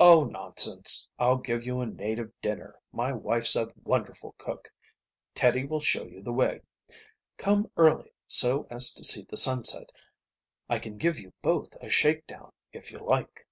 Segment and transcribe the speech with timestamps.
[0.00, 1.08] "Oh, nonsense.
[1.20, 2.80] I'll give you a native dinner.
[2.90, 4.70] My wife's a wonderful cook.
[5.36, 6.62] Teddie will show you the way.
[7.36, 9.92] Come early so as to see the sunset.
[10.68, 13.46] I can give you both a shake down if you like."